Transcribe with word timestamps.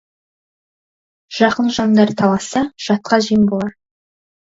Жақын 1.39 1.69
жандар 1.75 2.13
таласса, 2.21 2.63
жатқа 2.87 3.21
жем 3.27 3.45
болар. 3.53 3.77